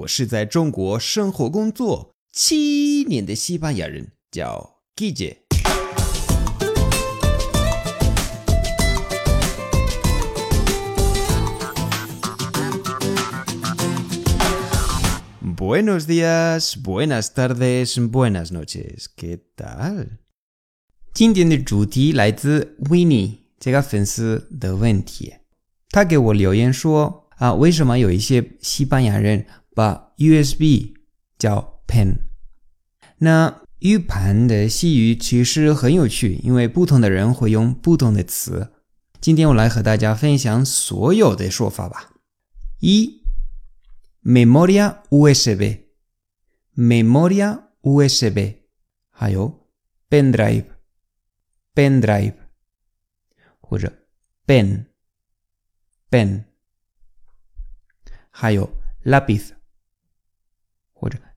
[0.00, 5.36] 我是在中国生活工作七年的西班牙人，叫 Guille。
[15.56, 19.06] Buenos días, buenas tardes, buenas noches.
[19.14, 20.06] ¿Qué tal?
[21.12, 25.34] 今天的主题来自 Winnie 这个粉丝的问题。
[25.90, 29.44] 他给我留言说啊，为什么有一些西班牙人
[29.80, 30.92] 把 USB
[31.38, 32.24] 叫 pen？
[33.16, 38.74] 那 U 盘的西语其实很有趣，因为不同的人会用不同的词。
[39.22, 42.12] 今天我来和大家分享所有的说法吧。
[42.80, 43.22] 一
[44.22, 44.98] ，memoria
[46.76, 48.56] USB，memoria USB，
[49.08, 49.66] 还有
[50.10, 52.34] pen drive，pen drive，
[53.60, 53.90] 或者
[54.46, 56.44] pen，pen。
[58.30, 58.70] 还有
[59.04, 59.52] lápiz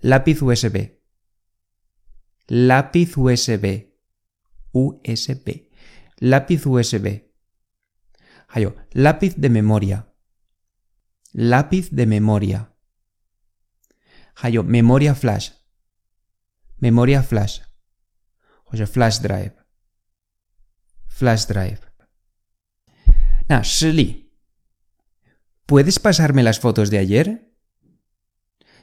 [0.00, 0.98] lápiz USB.
[2.46, 3.90] Lápiz USB.
[4.72, 5.70] USB.
[6.18, 7.30] Lápiz USB.
[8.48, 10.14] Hayo, lápiz de memoria.
[11.32, 12.74] Lápiz de memoria.
[14.34, 15.52] Hayo, memoria flash.
[16.78, 17.60] Memoria flash.
[18.64, 19.54] O flash drive.
[21.06, 21.80] Flash drive.
[23.48, 24.32] Nah, Shirley.
[25.66, 27.49] ¿Puedes pasarme las fotos de ayer?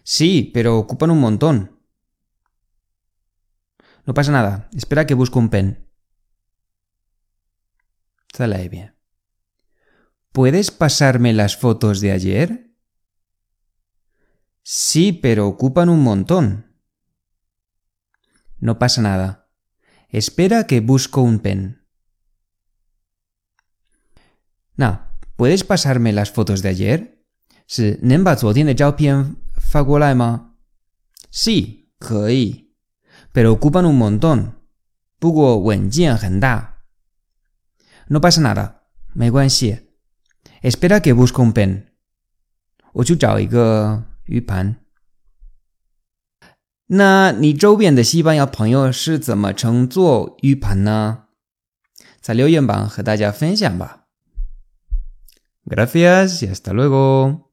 [0.09, 1.81] Sí, pero ocupan un montón.
[4.05, 5.91] No pasa nada, espera que busco un pen.
[8.69, 8.95] Bien.
[10.31, 12.73] ¿Puedes pasarme las fotos de ayer?
[14.63, 16.73] Sí, pero ocupan un montón.
[18.59, 19.49] No pasa nada.
[20.07, 21.85] Espera que busco un pen.
[24.77, 25.05] No,
[25.35, 27.25] ¿Puedes pasarme las fotos de ayer?
[31.31, 31.91] Sí,
[33.33, 34.53] pero ocupan un montón.
[35.19, 36.83] 不过文件很大
[38.07, 38.83] No pasa nada,
[39.13, 39.89] 没关系
[40.61, 41.85] Espera que busco un pen.
[42.93, 44.77] 我去找一个鱼盘。
[46.87, 51.25] 那你周边的西班牙朋友是怎么乘坐鱼盘呢？
[52.21, 54.07] 在留言板和大家分享吧
[55.65, 57.46] Gracias y hasta luego.